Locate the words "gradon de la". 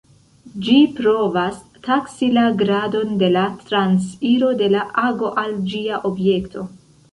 2.63-3.45